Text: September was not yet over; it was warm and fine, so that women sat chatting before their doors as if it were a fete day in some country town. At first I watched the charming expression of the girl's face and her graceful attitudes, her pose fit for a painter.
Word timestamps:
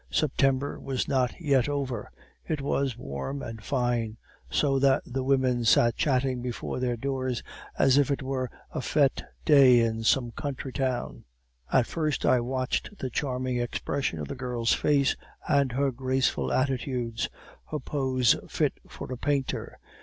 September 0.09 0.79
was 0.79 1.07
not 1.07 1.39
yet 1.39 1.69
over; 1.69 2.09
it 2.47 2.59
was 2.59 2.97
warm 2.97 3.43
and 3.43 3.63
fine, 3.63 4.17
so 4.49 4.79
that 4.79 5.03
women 5.05 5.63
sat 5.63 5.95
chatting 5.95 6.41
before 6.41 6.79
their 6.79 6.97
doors 6.97 7.43
as 7.77 7.99
if 7.99 8.09
it 8.09 8.23
were 8.23 8.49
a 8.71 8.81
fete 8.81 9.21
day 9.45 9.79
in 9.79 10.01
some 10.03 10.31
country 10.31 10.73
town. 10.73 11.23
At 11.71 11.85
first 11.85 12.25
I 12.25 12.39
watched 12.39 12.97
the 12.97 13.11
charming 13.11 13.57
expression 13.57 14.17
of 14.17 14.27
the 14.27 14.33
girl's 14.33 14.73
face 14.73 15.15
and 15.47 15.71
her 15.73 15.91
graceful 15.91 16.51
attitudes, 16.51 17.29
her 17.69 17.77
pose 17.79 18.35
fit 18.49 18.73
for 18.89 19.11
a 19.13 19.17
painter. 19.19 19.77